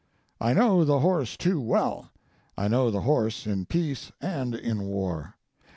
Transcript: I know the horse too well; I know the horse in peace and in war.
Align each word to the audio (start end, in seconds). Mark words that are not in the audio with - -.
I 0.39 0.53
know 0.53 0.83
the 0.83 1.01
horse 1.01 1.37
too 1.37 1.61
well; 1.61 2.09
I 2.57 2.67
know 2.67 2.89
the 2.89 3.01
horse 3.01 3.45
in 3.45 3.67
peace 3.67 4.11
and 4.19 4.55
in 4.55 4.87
war. 4.87 5.35